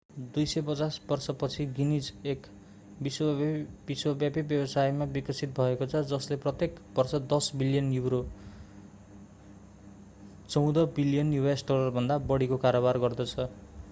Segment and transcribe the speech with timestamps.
[0.35, 2.45] 250 वर्षपछि गिनीज एक
[3.01, 12.97] विश्वव्यापी व्यवसायमा विकसित भएको छ जसले प्रत्येक बर्ष 10 बिलियन युरो us$14.7 बिलियनभन्दा बढीको कारोबार
[12.99, 13.35] गर्दछ।